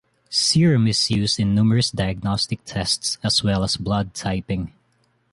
[0.31, 4.73] Serum is used in numerous diagnostic tests, as well as blood typing.